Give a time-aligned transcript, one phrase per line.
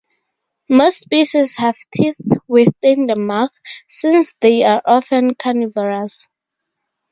[0.67, 2.15] Most species have teeth
[2.47, 3.51] within the mouth,
[3.87, 6.27] since they are often carnivorous.